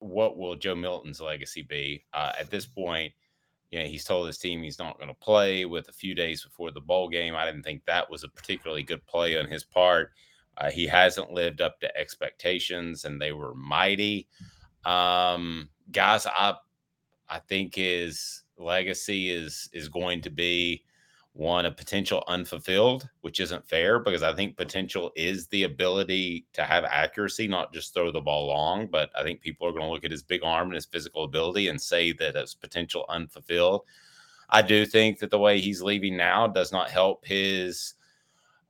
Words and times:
what 0.00 0.36
will 0.36 0.56
Joe 0.56 0.74
Milton's 0.74 1.20
legacy 1.20 1.62
be? 1.62 2.04
Uh, 2.12 2.32
at 2.38 2.50
this 2.50 2.66
point, 2.66 3.12
you 3.70 3.78
know, 3.78 3.84
he's 3.84 4.04
told 4.04 4.26
his 4.26 4.38
team 4.38 4.62
he's 4.62 4.78
not 4.78 4.96
going 4.96 5.08
to 5.08 5.14
play 5.14 5.64
with 5.64 5.88
a 5.88 5.92
few 5.92 6.14
days 6.14 6.44
before 6.44 6.70
the 6.70 6.80
bowl 6.80 7.08
game. 7.08 7.34
I 7.36 7.44
didn't 7.44 7.64
think 7.64 7.84
that 7.84 8.10
was 8.10 8.24
a 8.24 8.28
particularly 8.28 8.82
good 8.82 9.04
play 9.06 9.38
on 9.38 9.46
his 9.46 9.64
part. 9.64 10.12
Uh, 10.56 10.70
he 10.70 10.86
hasn't 10.86 11.30
lived 11.30 11.60
up 11.60 11.78
to 11.80 11.96
expectations, 11.96 13.04
and 13.04 13.20
they 13.20 13.32
were 13.32 13.54
mighty. 13.54 14.26
Um, 14.84 15.68
guys, 15.92 16.26
I 16.26 16.54
I 17.28 17.38
think 17.40 17.74
his 17.74 18.42
legacy 18.56 19.30
is 19.30 19.68
is 19.72 19.88
going 19.88 20.22
to 20.22 20.30
be 20.30 20.82
one 21.38 21.66
a 21.66 21.70
potential 21.70 22.24
unfulfilled, 22.26 23.08
which 23.20 23.38
isn't 23.38 23.68
fair 23.68 24.00
because 24.00 24.24
I 24.24 24.34
think 24.34 24.56
potential 24.56 25.12
is 25.14 25.46
the 25.46 25.62
ability 25.62 26.46
to 26.54 26.64
have 26.64 26.82
accuracy, 26.84 27.46
not 27.46 27.72
just 27.72 27.94
throw 27.94 28.10
the 28.10 28.20
ball 28.20 28.48
long. 28.48 28.88
But 28.88 29.10
I 29.16 29.22
think 29.22 29.40
people 29.40 29.64
are 29.68 29.70
going 29.70 29.84
to 29.84 29.90
look 29.90 30.04
at 30.04 30.10
his 30.10 30.24
big 30.24 30.40
arm 30.42 30.66
and 30.66 30.74
his 30.74 30.86
physical 30.86 31.22
ability 31.22 31.68
and 31.68 31.80
say 31.80 32.10
that 32.14 32.34
it's 32.34 32.54
potential 32.54 33.04
unfulfilled. 33.08 33.82
I 34.50 34.62
do 34.62 34.84
think 34.84 35.20
that 35.20 35.30
the 35.30 35.38
way 35.38 35.60
he's 35.60 35.80
leaving 35.80 36.16
now 36.16 36.48
does 36.48 36.72
not 36.72 36.90
help 36.90 37.24
his 37.24 37.94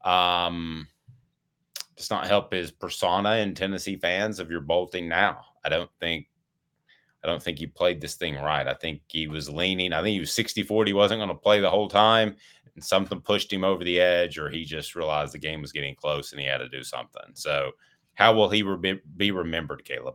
um 0.04 0.86
does 1.96 2.10
not 2.10 2.26
help 2.26 2.52
his 2.52 2.70
persona 2.70 3.36
in 3.36 3.54
Tennessee 3.54 3.96
fans 3.96 4.40
if 4.40 4.50
you're 4.50 4.60
bolting 4.60 5.08
now. 5.08 5.40
I 5.64 5.70
don't 5.70 5.90
think 6.00 6.26
I 7.24 7.26
don't 7.26 7.42
think 7.42 7.58
he 7.58 7.66
played 7.66 8.00
this 8.00 8.14
thing 8.14 8.36
right. 8.36 8.66
I 8.66 8.74
think 8.74 9.00
he 9.08 9.26
was 9.26 9.48
leaning. 9.48 9.92
I 9.92 10.02
think 10.02 10.14
he 10.14 10.20
was 10.20 10.32
60 10.32 10.62
40, 10.62 10.92
wasn't 10.92 11.18
going 11.18 11.28
to 11.28 11.34
play 11.34 11.60
the 11.60 11.70
whole 11.70 11.88
time 11.88 12.36
and 12.78 12.84
something 12.84 13.20
pushed 13.20 13.52
him 13.52 13.64
over 13.64 13.82
the 13.82 14.00
edge, 14.00 14.38
or 14.38 14.48
he 14.48 14.64
just 14.64 14.94
realized 14.94 15.34
the 15.34 15.38
game 15.38 15.60
was 15.60 15.72
getting 15.72 15.96
close 15.96 16.30
and 16.30 16.40
he 16.40 16.46
had 16.46 16.58
to 16.58 16.68
do 16.68 16.84
something. 16.84 17.30
So, 17.34 17.72
how 18.14 18.32
will 18.32 18.48
he 18.48 18.62
re- 18.62 19.00
be 19.16 19.32
remembered, 19.32 19.84
Caleb? 19.84 20.14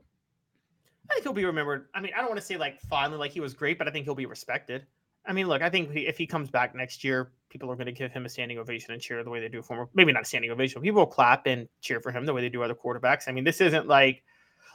I 1.10 1.16
think 1.16 1.24
he'll 1.24 1.34
be 1.34 1.44
remembered. 1.44 1.88
I 1.94 2.00
mean, 2.00 2.14
I 2.16 2.20
don't 2.20 2.30
want 2.30 2.40
to 2.40 2.46
say 2.46 2.56
like 2.56 2.80
finally, 2.82 3.20
like 3.20 3.32
he 3.32 3.42
was 3.42 3.54
great, 3.54 3.78
but 3.78 3.90
I 3.90 3.92
think 3.92 4.06
he'll 4.06 4.16
be 4.16 4.26
respected. 4.26 4.86
I 5.26 5.34
mean, 5.34 5.48
look, 5.48 5.62
I 5.62 5.70
think 5.70 5.90
if 5.94 6.18
he 6.18 6.26
comes 6.26 6.50
back 6.50 6.74
next 6.74 7.04
year, 7.04 7.34
people 7.50 7.70
are 7.70 7.76
going 7.76 7.86
to 7.88 7.92
give 7.92 8.12
him 8.12 8.26
a 8.26 8.30
standing 8.30 8.58
ovation 8.60 8.94
and 8.94 9.02
cheer 9.02 9.24
the 9.24 9.30
way 9.30 9.42
they 9.42 9.50
do 9.50 9.62
for 9.62 9.82
him. 9.82 9.88
Maybe 9.94 10.14
not 10.14 10.24
a 10.24 10.26
standing 10.26 10.52
ovation. 10.52 10.82
People 10.82 11.02
will 11.02 11.08
clap 11.08 11.46
and 11.48 11.68
cheer 11.82 12.00
for 12.00 12.12
him 12.12 12.26
the 12.26 12.34
way 12.34 12.42
they 12.42 12.50
do 12.50 12.64
other 12.64 12.76
quarterbacks. 12.76 13.28
I 13.28 13.34
mean, 13.34 13.44
this 13.44 13.60
isn't 13.60 13.88
like, 13.88 14.24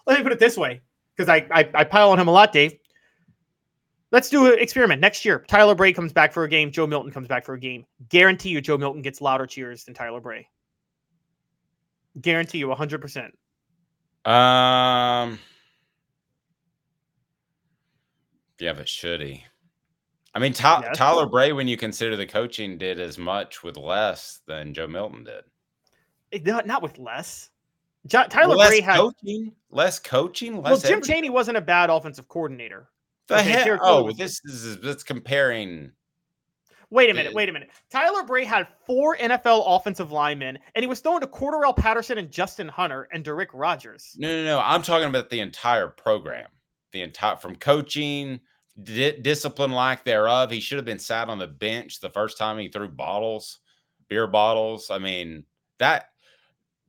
let 0.06 0.18
me 0.18 0.22
put 0.22 0.32
it 0.32 0.38
this 0.38 0.56
way, 0.56 0.82
because 1.16 1.28
I, 1.28 1.46
I, 1.50 1.70
I 1.74 1.84
pile 1.84 2.10
on 2.10 2.20
him 2.20 2.28
a 2.28 2.32
lot, 2.32 2.52
Dave. 2.52 2.78
Let's 4.10 4.30
do 4.30 4.52
an 4.52 4.58
experiment 4.58 5.00
next 5.02 5.24
year. 5.24 5.44
Tyler 5.48 5.74
Bray 5.74 5.92
comes 5.92 6.12
back 6.12 6.32
for 6.32 6.44
a 6.44 6.48
game. 6.48 6.70
Joe 6.70 6.86
Milton 6.86 7.12
comes 7.12 7.28
back 7.28 7.44
for 7.44 7.54
a 7.54 7.60
game. 7.60 7.84
Guarantee 8.08 8.48
you, 8.48 8.60
Joe 8.60 8.78
Milton 8.78 9.02
gets 9.02 9.20
louder 9.20 9.46
cheers 9.46 9.84
than 9.84 9.94
Tyler 9.94 10.20
Bray. 10.20 10.48
Guarantee 12.20 12.58
you, 12.58 12.72
hundred 12.72 13.00
percent. 13.02 13.36
Um. 14.24 15.38
Yeah, 18.58 18.72
but 18.72 18.88
should 18.88 19.20
he? 19.20 19.44
I 20.34 20.38
mean. 20.38 20.52
Tyler 20.52 21.26
Bray, 21.26 21.52
when 21.52 21.68
you 21.68 21.76
consider 21.76 22.16
the 22.16 22.26
coaching, 22.26 22.78
did 22.78 22.98
as 22.98 23.18
much 23.18 23.62
with 23.62 23.76
less 23.76 24.40
than 24.46 24.72
Joe 24.74 24.86
Milton 24.88 25.24
did. 25.24 26.46
Not, 26.46 26.66
not 26.66 26.82
with 26.82 26.98
less. 26.98 27.50
Tyler 28.08 28.56
less 28.56 28.68
Bray 28.70 28.80
had 28.80 28.96
coaching, 28.96 29.52
less 29.70 29.98
coaching. 29.98 30.56
Less 30.56 30.64
well, 30.64 30.78
Jim 30.78 30.92
everything. 30.92 31.14
Chaney 31.14 31.30
wasn't 31.30 31.56
a 31.56 31.60
bad 31.60 31.90
offensive 31.90 32.26
coordinator. 32.28 32.88
The 33.28 33.40
okay, 33.40 33.50
heck? 33.50 33.78
Oh, 33.82 34.10
this 34.12 34.40
is 34.44 34.78
that's 34.80 35.04
comparing. 35.04 35.92
Wait 36.90 37.10
a 37.10 37.14
minute. 37.14 37.34
Wait 37.34 37.50
a 37.50 37.52
minute. 37.52 37.68
Tyler 37.90 38.22
Bray 38.22 38.44
had 38.44 38.66
four 38.86 39.14
NFL 39.18 39.64
offensive 39.66 40.10
linemen, 40.10 40.58
and 40.74 40.82
he 40.82 40.86
was 40.86 41.00
throwing 41.00 41.20
to 41.20 41.26
Cordarrelle 41.26 41.76
Patterson 41.76 42.16
and 42.16 42.30
Justin 42.30 42.68
Hunter 42.68 43.08
and 43.12 43.22
Da'Rick 43.22 43.48
Rogers. 43.52 44.14
No, 44.16 44.28
no, 44.28 44.44
no. 44.44 44.60
I'm 44.60 44.80
talking 44.80 45.08
about 45.08 45.28
the 45.28 45.40
entire 45.40 45.88
program, 45.88 46.48
the 46.92 47.02
entire 47.02 47.36
from 47.36 47.56
coaching, 47.56 48.40
di- 48.82 49.20
discipline, 49.20 49.72
lack 49.72 50.04
thereof. 50.04 50.50
He 50.50 50.60
should 50.60 50.76
have 50.76 50.86
been 50.86 50.98
sat 50.98 51.28
on 51.28 51.38
the 51.38 51.46
bench 51.46 52.00
the 52.00 52.08
first 52.08 52.38
time 52.38 52.56
he 52.56 52.68
threw 52.68 52.88
bottles, 52.88 53.58
beer 54.08 54.26
bottles. 54.26 54.90
I 54.90 54.96
mean 54.96 55.44
that 55.78 56.06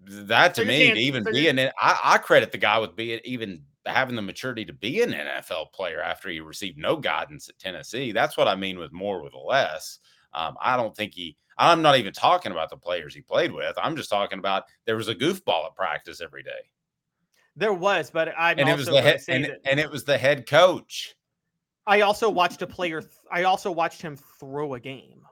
that 0.01 0.55
to 0.55 0.61
so 0.61 0.67
me 0.67 0.91
to 0.91 0.97
even 0.97 1.25
so 1.25 1.31
being 1.31 1.57
it, 1.57 1.73
I, 1.77 1.99
I 2.01 2.17
credit 2.19 2.53
the 2.53 2.57
guy 2.57 2.79
with 2.79 2.95
being 2.95 3.19
even 3.25 3.63
having 3.85 4.15
the 4.15 4.21
maturity 4.21 4.65
to 4.65 4.73
be 4.73 5.01
an 5.01 5.11
NFL 5.11 5.71
player 5.73 6.01
after 6.01 6.29
he 6.29 6.39
received 6.39 6.77
no 6.77 6.95
guidance 6.97 7.49
at 7.49 7.57
Tennessee. 7.59 8.11
That's 8.11 8.37
what 8.37 8.47
I 8.47 8.55
mean 8.55 8.77
with 8.77 8.91
more 8.91 9.21
with 9.23 9.33
less. 9.33 9.99
Um, 10.33 10.55
I 10.61 10.77
don't 10.77 10.95
think 10.95 11.13
he. 11.13 11.37
I'm 11.57 11.81
not 11.81 11.97
even 11.97 12.13
talking 12.13 12.51
about 12.51 12.69
the 12.69 12.77
players 12.77 13.13
he 13.13 13.21
played 13.21 13.51
with. 13.51 13.75
I'm 13.77 13.95
just 13.95 14.09
talking 14.09 14.39
about 14.39 14.63
there 14.85 14.95
was 14.95 15.09
a 15.09 15.15
goofball 15.15 15.65
at 15.65 15.75
practice 15.75 16.21
every 16.21 16.43
day. 16.43 16.69
There 17.55 17.73
was, 17.73 18.09
but 18.09 18.29
I 18.37 18.51
and 18.51 18.69
it 18.69 18.77
was 18.77 18.85
the 18.85 19.01
head, 19.01 19.21
and, 19.27 19.57
and 19.65 19.79
it 19.79 19.91
was 19.91 20.05
the 20.05 20.17
head 20.17 20.47
coach. 20.47 21.15
I 21.85 22.01
also 22.01 22.29
watched 22.29 22.61
a 22.61 22.67
player. 22.67 23.03
I 23.31 23.43
also 23.43 23.71
watched 23.71 24.01
him 24.01 24.17
throw 24.39 24.75
a 24.75 24.79
game. 24.79 25.23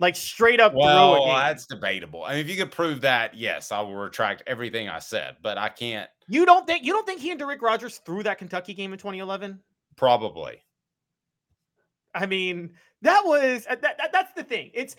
Like 0.00 0.16
straight 0.16 0.60
up 0.60 0.72
well, 0.74 1.26
that's 1.26 1.66
debatable. 1.66 2.24
I 2.24 2.30
mean, 2.32 2.40
if 2.40 2.48
you 2.48 2.56
could 2.56 2.72
prove 2.72 3.02
that, 3.02 3.34
yes, 3.34 3.70
I 3.70 3.80
will 3.80 3.94
retract 3.94 4.42
everything 4.46 4.88
I 4.88 4.98
said, 4.98 5.36
but 5.42 5.58
I 5.58 5.68
can't. 5.68 6.08
You 6.26 6.46
don't 6.46 6.66
think 6.66 6.84
you 6.84 6.92
don't 6.92 7.06
think 7.06 7.20
he 7.20 7.30
and 7.30 7.40
Da'Rick 7.40 7.60
Rogers 7.60 7.98
threw 7.98 8.22
that 8.22 8.38
Kentucky 8.38 8.72
game 8.72 8.94
in 8.94 8.98
2011? 8.98 9.60
Probably. 9.96 10.64
I 12.14 12.24
mean, 12.24 12.70
that 13.02 13.22
was 13.24 13.66
uh, 13.68 13.76
that, 13.82 13.98
that 13.98 14.10
that's 14.10 14.32
the 14.32 14.42
thing. 14.42 14.70
It's 14.72 14.96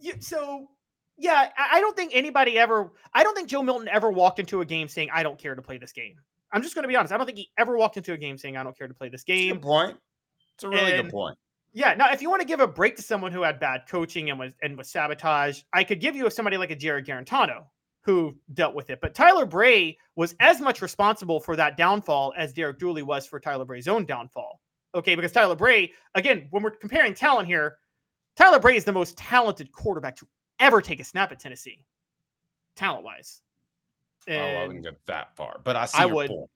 you, 0.00 0.14
so 0.20 0.68
yeah, 1.16 1.50
I 1.58 1.80
don't 1.80 1.96
think 1.96 2.12
anybody 2.14 2.58
ever 2.58 2.92
I 3.12 3.24
don't 3.24 3.34
think 3.34 3.48
Joe 3.48 3.62
Milton 3.62 3.88
ever 3.88 4.10
walked 4.10 4.38
into 4.38 4.60
a 4.60 4.64
game 4.64 4.86
saying 4.86 5.08
I 5.12 5.24
don't 5.24 5.38
care 5.38 5.56
to 5.56 5.62
play 5.62 5.78
this 5.78 5.92
game. 5.92 6.14
I'm 6.52 6.62
just 6.62 6.76
going 6.76 6.84
to 6.84 6.88
be 6.88 6.96
honest. 6.96 7.12
I 7.12 7.16
don't 7.16 7.26
think 7.26 7.38
he 7.38 7.50
ever 7.58 7.76
walked 7.76 7.96
into 7.96 8.12
a 8.12 8.16
game 8.16 8.38
saying 8.38 8.56
I 8.56 8.62
don't 8.62 8.78
care 8.78 8.88
to 8.88 8.94
play 8.94 9.08
this 9.08 9.24
game. 9.24 9.54
Good 9.54 9.62
point. 9.62 9.96
It's 10.54 10.64
a 10.64 10.68
really 10.68 10.92
and, 10.92 11.02
good 11.04 11.12
point. 11.12 11.36
Yeah. 11.72 11.94
Now, 11.94 12.10
if 12.12 12.22
you 12.22 12.30
want 12.30 12.42
to 12.42 12.48
give 12.48 12.60
a 12.60 12.66
break 12.66 12.96
to 12.96 13.02
someone 13.02 13.32
who 13.32 13.42
had 13.42 13.60
bad 13.60 13.82
coaching 13.88 14.30
and 14.30 14.38
was 14.38 14.52
and 14.62 14.76
was 14.76 14.88
sabotage, 14.88 15.62
I 15.72 15.84
could 15.84 16.00
give 16.00 16.16
you 16.16 16.28
somebody 16.30 16.56
like 16.56 16.70
a 16.70 16.76
Jarrett 16.76 17.06
Guarantano 17.06 17.64
who 18.02 18.34
dealt 18.54 18.74
with 18.74 18.88
it. 18.90 19.00
But 19.02 19.14
Tyler 19.14 19.44
Bray 19.44 19.98
was 20.16 20.34
as 20.40 20.60
much 20.60 20.80
responsible 20.80 21.40
for 21.40 21.56
that 21.56 21.76
downfall 21.76 22.32
as 22.38 22.52
Derek 22.52 22.78
Dooley 22.78 23.02
was 23.02 23.26
for 23.26 23.38
Tyler 23.38 23.66
Bray's 23.66 23.86
own 23.86 24.06
downfall. 24.06 24.60
Okay, 24.94 25.14
because 25.14 25.32
Tyler 25.32 25.54
Bray, 25.54 25.92
again, 26.14 26.46
when 26.50 26.62
we're 26.62 26.70
comparing 26.70 27.12
talent 27.12 27.46
here, 27.46 27.76
Tyler 28.34 28.58
Bray 28.58 28.76
is 28.76 28.84
the 28.84 28.92
most 28.92 29.18
talented 29.18 29.70
quarterback 29.72 30.16
to 30.16 30.26
ever 30.58 30.80
take 30.80 31.00
a 31.00 31.04
snap 31.04 31.32
at 31.32 31.38
Tennessee, 31.38 31.84
talent 32.76 33.04
wise. 33.04 33.42
Oh, 34.30 34.32
I 34.32 34.66
wouldn't 34.66 34.84
go 34.84 34.92
that 35.06 35.36
far, 35.36 35.60
but 35.62 35.76
I 35.76 35.84
see 35.84 35.98
I 35.98 36.06
would. 36.06 36.28
Point. 36.28 36.50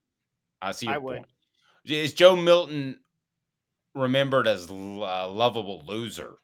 I 0.62 0.72
see 0.72 0.86
your 0.86 0.94
I 0.94 0.98
would. 0.98 1.16
point. 1.16 1.26
Is 1.84 2.14
Joe 2.14 2.36
Milton 2.36 2.98
remembered 3.94 4.46
as 4.46 4.70
a 4.70 4.74
uh, 4.74 5.28
lovable 5.30 5.82
loser? 5.86 6.34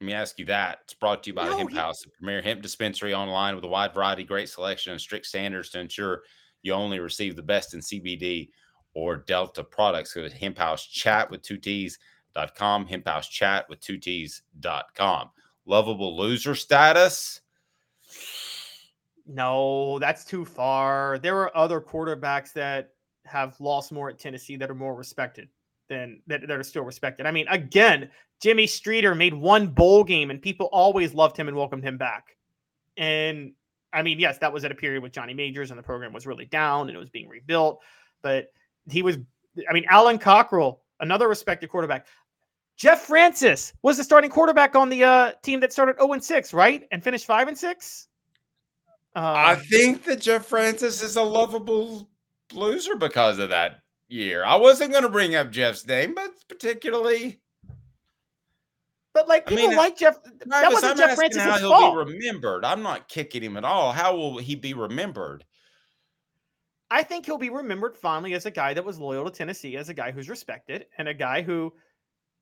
Let 0.00 0.06
me 0.06 0.12
ask 0.12 0.38
you 0.38 0.44
that. 0.46 0.80
It's 0.84 0.94
brought 0.94 1.22
to 1.22 1.30
you 1.30 1.34
by 1.34 1.46
No, 1.46 1.56
Hemp 1.56 1.70
he- 1.70 1.76
House, 1.76 2.02
the 2.02 2.10
premier 2.10 2.42
hemp 2.42 2.60
dispensary 2.62 3.14
online 3.14 3.54
with 3.54 3.64
a 3.64 3.68
wide 3.68 3.94
variety, 3.94 4.24
great 4.24 4.48
selection, 4.48 4.92
and 4.92 5.00
strict 5.00 5.26
standards 5.26 5.70
to 5.70 5.80
ensure 5.80 6.22
you 6.62 6.72
only 6.72 6.98
receive 6.98 7.34
the 7.36 7.42
best 7.42 7.72
in 7.74 7.80
CBD 7.80 8.50
or 8.94 9.16
Delta 9.16 9.64
products. 9.64 10.12
Go 10.12 10.28
to 10.28 10.34
Hemp 10.34 10.58
House 10.58 10.86
Chat 10.86 11.30
with 11.30 11.42
two 11.42 11.56
T's.com, 11.56 12.86
Hemp 12.86 13.06
House 13.06 13.28
Chat 13.28 13.68
with 13.68 13.80
two 13.80 13.98
T's.com. 13.98 15.30
Lovable 15.64 16.16
loser 16.16 16.54
status. 16.54 17.40
No, 19.26 19.98
that's 19.98 20.24
too 20.24 20.44
far. 20.44 21.18
There 21.18 21.38
are 21.38 21.56
other 21.56 21.80
quarterbacks 21.80 22.52
that 22.52 22.90
have 23.24 23.58
lost 23.60 23.90
more 23.90 24.08
at 24.08 24.18
Tennessee 24.18 24.56
that 24.56 24.70
are 24.70 24.74
more 24.74 24.94
respected 24.94 25.48
than 25.88 26.20
that, 26.26 26.40
that 26.42 26.50
are 26.50 26.62
still 26.62 26.82
respected. 26.84 27.26
I 27.26 27.30
mean, 27.30 27.46
again, 27.48 28.10
Jimmy 28.40 28.66
Streater 28.66 29.14
made 29.14 29.34
one 29.34 29.68
bowl 29.68 30.04
game 30.04 30.30
and 30.30 30.40
people 30.40 30.66
always 30.72 31.14
loved 31.14 31.36
him 31.36 31.48
and 31.48 31.56
welcomed 31.56 31.84
him 31.84 31.96
back. 31.96 32.36
And 32.96 33.52
I 33.92 34.02
mean, 34.02 34.18
yes, 34.18 34.38
that 34.38 34.52
was 34.52 34.64
at 34.64 34.72
a 34.72 34.74
period 34.74 35.02
with 35.02 35.12
Johnny 35.12 35.34
Majors 35.34 35.70
and 35.70 35.78
the 35.78 35.82
program 35.82 36.12
was 36.12 36.26
really 36.26 36.44
down 36.46 36.88
and 36.88 36.96
it 36.96 37.00
was 37.00 37.10
being 37.10 37.28
rebuilt. 37.28 37.80
But 38.22 38.48
he 38.88 39.02
was, 39.02 39.16
I 39.68 39.72
mean, 39.72 39.84
Alan 39.88 40.18
Cockrell, 40.18 40.80
another 41.00 41.28
respected 41.28 41.70
quarterback. 41.70 42.06
Jeff 42.76 43.02
Francis 43.02 43.72
was 43.82 43.96
the 43.96 44.04
starting 44.04 44.30
quarterback 44.30 44.76
on 44.76 44.90
the 44.90 45.02
uh, 45.02 45.32
team 45.42 45.60
that 45.60 45.72
started 45.72 45.96
0 45.96 46.12
and 46.12 46.22
6, 46.22 46.52
right? 46.52 46.86
And 46.92 47.02
finished 47.02 47.24
5 47.24 47.48
and 47.48 47.56
6. 47.56 48.08
I 49.14 49.54
Um, 49.54 49.60
think 49.60 50.04
that 50.04 50.20
Jeff 50.20 50.44
Francis 50.44 51.02
is 51.02 51.16
a 51.16 51.22
lovable 51.22 52.10
loser 52.52 52.96
because 52.96 53.38
of 53.38 53.48
that 53.48 53.80
year. 54.08 54.44
I 54.44 54.56
wasn't 54.56 54.92
going 54.92 55.02
to 55.04 55.08
bring 55.08 55.34
up 55.34 55.50
Jeff's 55.50 55.86
name, 55.86 56.14
but 56.14 56.30
particularly 56.48 57.40
But 59.14 59.28
like 59.28 59.44
I 59.46 59.50
people 59.50 59.68
mean, 59.68 59.76
like 59.76 59.96
Jeff. 59.96 60.22
that 60.22 60.48
Travis, 60.60 60.74
wasn't 60.74 60.92
I'm 60.92 60.96
Jeff 60.98 61.10
asking 61.10 61.16
Francis's 61.32 61.42
how 61.42 61.58
he'll 61.58 61.70
fault. 61.70 62.06
be 62.08 62.12
remembered. 62.12 62.64
I'm 62.64 62.82
not 62.82 63.08
kicking 63.08 63.42
him 63.42 63.56
at 63.56 63.64
all. 63.64 63.92
How 63.92 64.14
will 64.14 64.38
he 64.38 64.54
be 64.54 64.74
remembered? 64.74 65.44
I 66.90 67.02
think 67.02 67.26
he'll 67.26 67.38
be 67.38 67.50
remembered 67.50 67.96
fondly 67.96 68.34
as 68.34 68.46
a 68.46 68.50
guy 68.50 68.72
that 68.74 68.84
was 68.84 68.98
loyal 68.98 69.24
to 69.24 69.30
Tennessee, 69.30 69.76
as 69.76 69.88
a 69.88 69.94
guy 69.94 70.12
who's 70.12 70.28
respected, 70.28 70.86
and 70.98 71.08
a 71.08 71.14
guy 71.14 71.42
who, 71.42 71.72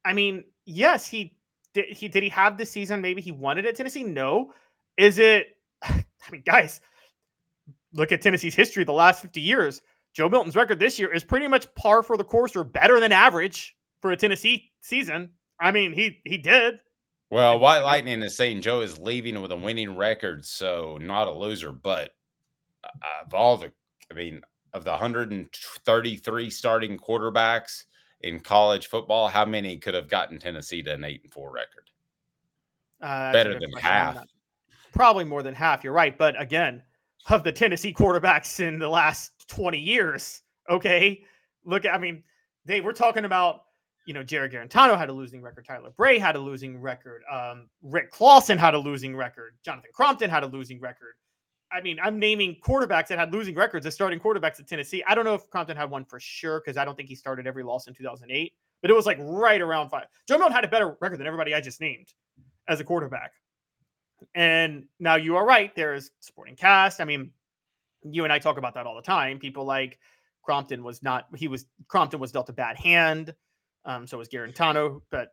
I 0.05 0.13
mean, 0.13 0.45
yes, 0.67 1.07
he 1.07 1.35
did. 1.73 1.87
He 1.87 2.09
did 2.09 2.23
he 2.23 2.29
have 2.29 2.59
the 2.59 2.67
season? 2.67 3.01
Maybe 3.01 3.23
he 3.23 3.33
wanted 3.33 3.65
at 3.67 3.77
Tennessee. 3.77 4.03
No, 4.05 4.53
is 4.99 5.19
it? 5.19 5.57
I 5.83 6.05
mean, 6.31 6.43
guys, 6.45 6.81
look 7.95 8.13
at 8.13 8.21
Tennessee's 8.21 8.55
history 8.55 8.85
the 8.85 8.93
last 8.93 9.23
50 9.23 9.41
years. 9.41 9.81
Joe 10.15 10.29
Milton's 10.29 10.57
record 10.57 10.79
this 10.79 10.99
year 10.99 11.13
is 11.13 11.25
pretty 11.25 11.49
much 11.49 11.73
par 11.75 12.03
for 12.03 12.17
the 12.17 12.25
course 12.25 12.55
or 12.55 12.63
better 12.63 13.01
than 13.01 13.13
average 13.13 13.77
for 14.01 14.13
a 14.13 14.17
Tennessee 14.17 14.71
season. 14.81 15.31
I 15.61 15.73
mean, 15.73 15.93
he 15.93 16.21
he 16.25 16.39
did. 16.39 16.79
Well, 17.31 17.59
White 17.59 17.81
Lightning 17.81 18.23
is 18.23 18.37
saying 18.37 18.61
Joe 18.61 18.81
is 18.81 18.99
leaving 18.99 19.41
with 19.43 19.51
a 19.51 19.57
winning 19.57 19.97
record, 19.97 20.45
so 20.45 20.99
not 21.01 21.27
a 21.27 21.33
loser. 21.33 21.73
But 21.73 22.11
uh, 22.85 23.25
of 23.27 23.35
all 23.35 23.57
the, 23.57 23.73
I 24.11 24.15
mean, 24.15 24.41
of 24.73 24.85
the 24.85 24.91
133 24.91 26.51
starting 26.51 26.97
quarterbacks 26.97 27.85
in 28.21 28.39
college 28.39 28.87
football, 28.87 29.27
how 29.27 29.45
many 29.45 29.79
could 29.79 29.95
have 29.95 30.09
gotten 30.09 30.39
Tennessee 30.39 30.83
to 30.85 30.95
an 30.95 31.05
eight 31.05 31.23
and 31.25 31.33
four 31.33 31.53
record? 31.53 31.91
Uh, 33.01 33.33
Better 33.33 33.59
than 33.59 33.73
half. 33.73 34.19
Probably 34.93 35.25
more 35.25 35.43
than 35.43 35.55
half. 35.55 35.83
You're 35.83 35.93
right. 35.93 36.17
But 36.17 36.41
again, 36.41 36.83
of 37.31 37.45
the 37.45 37.53
Tennessee 37.53 37.93
quarterbacks 37.93 38.61
in 38.61 38.79
the 38.79 38.89
last 38.89 39.33
20 39.49 39.79
years, 39.79 40.43
okay, 40.69 41.23
look, 41.65 41.87
I 41.87 41.99
mean, 41.99 42.23
they 42.65 42.81
were 42.81 42.93
talking 42.93 43.25
about, 43.25 43.63
you 44.07 44.15
know, 44.15 44.23
Jarrett 44.23 44.53
Guarantano 44.53 44.99
had 44.99 45.09
a 45.09 45.13
losing 45.13 45.41
record. 45.41 45.65
Tyler 45.65 45.91
Bray 45.97 46.19
had 46.19 46.37
a 46.37 46.39
losing 46.39 46.81
record. 46.81 47.23
Um, 47.31 47.69
Rick 47.83 48.11
Clausen 48.11 48.59
had 48.59 48.75
a 48.75 48.79
losing 48.79 49.17
record. 49.17 49.55
Jonathan 49.65 49.91
Crompton 49.95 50.29
had 50.29 50.43
a 50.43 50.47
losing 50.47 50.81
record. 50.81 51.15
I 51.73 51.81
mean, 51.81 51.99
I'm 52.03 52.19
naming 52.19 52.57
quarterbacks 52.65 53.09
that 53.09 53.19
had 53.19 53.33
losing 53.33 53.55
records 53.55 53.85
as 53.87 53.95
starting 53.95 54.21
quarterbacks 54.21 54.61
at 54.61 54.69
Tennessee. 54.69 55.03
I 55.09 55.15
don't 55.15 55.25
know 55.25 55.35
if 55.35 55.49
Crompton 55.51 55.77
had 55.77 55.91
one 55.91 56.05
for 56.05 56.21
sure 56.21 56.61
because 56.61 56.77
I 56.77 56.85
don't 56.85 56.97
think 56.97 57.09
he 57.09 57.15
started 57.15 57.47
every 57.47 57.65
loss 57.65 57.89
in 57.89 57.95
2008, 57.95 58.53
but 58.81 58.91
it 58.91 58.95
was 58.95 59.07
like 59.07 59.19
right 59.21 59.61
around 59.61 59.89
five. 59.89 60.05
Joe 60.29 60.39
Milton 60.39 60.55
had 60.55 60.65
a 60.65 60.69
better 60.69 60.97
record 61.01 61.19
than 61.19 61.27
everybody 61.27 61.55
I 61.55 61.61
just 61.61 61.81
named 61.81 62.13
as 62.69 62.81
a 62.81 62.85
quarterback. 62.85 63.33
And 64.35 64.85
now 64.99 65.17
you 65.17 65.37
are 65.37 65.47
right. 65.47 65.75
There's 65.75 66.11
supporting 66.21 66.57
cast. 66.57 67.01
I 67.01 67.05
mean, 67.05 67.31
you 68.03 68.25
and 68.25 68.33
I 68.33 68.39
talk 68.39 68.59
about 68.59 68.75
that 68.75 68.87
all 68.87 68.97
the 68.97 69.03
time. 69.03 69.39
People 69.39 69.65
like 69.65 69.99
Crompton 70.43 70.83
was 70.85 71.03
not, 71.03 71.27
he 71.35 71.49
was, 71.49 71.67
Crompton 71.89 72.21
was 72.21 72.33
dealt 72.33 72.49
a 72.49 72.53
bad 72.53 72.77
hand. 72.77 73.35
Um, 73.85 74.07
so 74.07 74.19
was 74.19 74.29
Guarantano. 74.29 75.01
But 75.11 75.29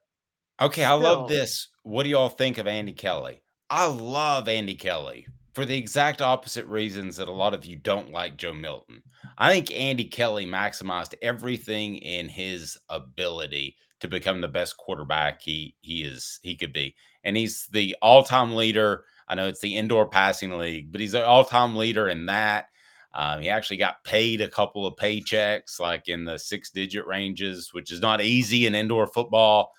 Okay, 0.61 0.83
I 0.83 0.93
love 0.93 1.27
this. 1.27 1.69
What 1.83 2.03
do 2.03 2.09
y'all 2.09 2.29
think 2.29 2.59
of 2.59 2.67
Andy 2.67 2.93
Kelly? 2.93 3.41
I 3.71 3.87
love 3.87 4.47
Andy 4.47 4.75
Kelly 4.75 5.25
for 5.55 5.65
the 5.65 5.75
exact 5.77 6.21
opposite 6.21 6.65
reasons 6.67 7.17
that 7.17 7.27
a 7.27 7.31
lot 7.31 7.55
of 7.55 7.65
you 7.65 7.77
don't 7.77 8.11
like 8.11 8.37
Joe 8.37 8.53
Milton. 8.53 9.01
I 9.39 9.51
think 9.51 9.71
Andy 9.71 10.03
Kelly 10.03 10.45
maximized 10.45 11.15
everything 11.21 11.95
in 11.97 12.29
his 12.29 12.77
ability 12.89 13.75
to 14.01 14.07
become 14.07 14.41
the 14.41 14.47
best 14.47 14.77
quarterback 14.77 15.41
he 15.41 15.75
he 15.81 16.03
is 16.03 16.39
he 16.43 16.55
could 16.55 16.73
be. 16.73 16.95
And 17.23 17.37
he's 17.37 17.67
the 17.71 17.95
all-time 18.01 18.55
leader. 18.55 19.05
I 19.27 19.35
know 19.35 19.47
it's 19.47 19.61
the 19.61 19.75
indoor 19.77 20.07
passing 20.07 20.57
league, 20.57 20.91
but 20.91 20.99
he's 20.99 21.11
the 21.13 21.25
all-time 21.25 21.75
leader 21.75 22.09
in 22.09 22.25
that. 22.25 22.65
Um, 23.13 23.41
he 23.41 23.49
actually 23.49 23.77
got 23.77 24.03
paid 24.03 24.41
a 24.41 24.47
couple 24.47 24.87
of 24.87 24.95
paychecks, 24.95 25.79
like 25.79 26.07
in 26.07 26.23
the 26.25 26.39
six-digit 26.39 27.05
ranges, 27.05 27.73
which 27.73 27.91
is 27.91 27.99
not 27.99 28.21
easy 28.21 28.65
in 28.65 28.73
indoor 28.75 29.05
football. 29.07 29.73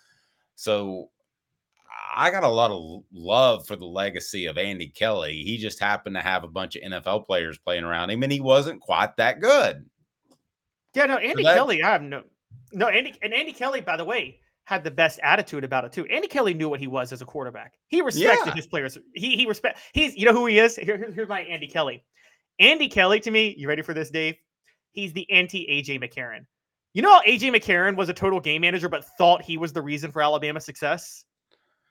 So 0.54 1.08
I 2.14 2.30
got 2.30 2.44
a 2.44 2.48
lot 2.48 2.70
of 2.70 3.02
love 3.10 3.66
for 3.66 3.74
the 3.74 3.86
legacy 3.86 4.46
of 4.46 4.58
Andy 4.58 4.88
Kelly. 4.88 5.42
He 5.42 5.56
just 5.56 5.80
happened 5.80 6.14
to 6.16 6.20
have 6.20 6.44
a 6.44 6.48
bunch 6.48 6.76
of 6.76 6.82
NFL 6.82 7.26
players 7.26 7.56
playing 7.58 7.84
around 7.84 8.10
him, 8.10 8.22
and 8.22 8.30
he 8.30 8.40
wasn't 8.40 8.80
quite 8.82 9.16
that 9.16 9.40
good. 9.40 9.86
yeah, 10.94 11.06
no, 11.06 11.16
Andy 11.16 11.42
that- 11.42 11.54
Kelly, 11.56 11.82
I 11.82 11.90
have 11.90 12.02
no, 12.02 12.22
no, 12.72 12.88
Andy, 12.88 13.14
and 13.22 13.32
Andy 13.34 13.52
Kelly, 13.52 13.80
by 13.80 13.96
the 13.96 14.04
way, 14.04 14.38
had 14.64 14.84
the 14.84 14.90
best 14.90 15.18
attitude 15.22 15.64
about 15.64 15.84
it 15.84 15.92
too. 15.92 16.06
Andy 16.06 16.28
Kelly 16.28 16.54
knew 16.54 16.68
what 16.68 16.80
he 16.80 16.86
was 16.86 17.12
as 17.12 17.20
a 17.22 17.24
quarterback. 17.24 17.74
He 17.88 18.00
respected 18.00 18.46
Yeah. 18.50 18.54
his 18.54 18.66
players. 18.66 18.96
He, 19.14 19.36
he 19.36 19.46
respect, 19.46 19.80
he's, 19.92 20.16
you 20.16 20.24
know 20.24 20.32
who 20.32 20.46
he 20.46 20.58
is? 20.58 20.76
Here, 20.76 20.96
here- 20.96 21.12
here's 21.12 21.28
my 21.28 21.40
Andy 21.42 21.66
Kelly. 21.66 22.04
Andy 22.60 22.88
Kelly 22.88 23.18
to 23.20 23.30
me, 23.30 23.54
you 23.58 23.66
ready 23.68 23.82
for 23.82 23.94
this, 23.94 24.10
Dave? 24.10 24.36
He's 24.92 25.12
the 25.12 25.28
anti 25.30 25.66
AJ 25.70 26.00
McCarron. 26.02 26.46
You 26.94 27.02
know 27.02 27.12
how 27.14 27.22
AJ 27.22 27.50
McCarron 27.54 27.96
was 27.96 28.08
a 28.10 28.14
total 28.14 28.38
game 28.40 28.60
manager, 28.60 28.88
but 28.88 29.04
thought 29.16 29.42
he 29.42 29.56
was 29.56 29.72
the 29.72 29.80
reason 29.82 30.12
for 30.12 30.20
Alabama's 30.22 30.64
success? 30.66 31.24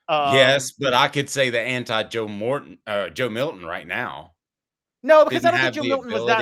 Um, 0.07 0.35
yes, 0.35 0.71
but 0.71 0.93
I 0.93 1.07
could 1.07 1.29
say 1.29 1.49
the 1.49 1.59
anti 1.59 2.03
Joe 2.03 2.27
Morton, 2.27 2.77
uh, 2.85 3.09
Joe 3.09 3.29
Milton 3.29 3.65
right 3.65 3.87
now. 3.87 4.33
No, 5.03 5.25
because 5.25 5.41
Didn't 5.41 5.55
I 5.55 5.63
don't 5.63 5.73
think 5.73 5.85
Joe 5.85 5.89
Milton 5.89 6.11
was 6.11 6.27
that. 6.27 6.37